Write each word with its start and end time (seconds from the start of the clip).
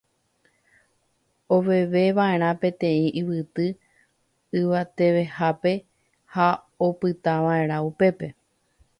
Oveveva'erã 1.57 2.47
peteĩ 2.63 3.05
yvyty 3.21 3.67
yvatevehápe 4.61 5.73
ha 6.37 6.47
opytava'erã 6.87 7.77
upépe. 7.91 8.27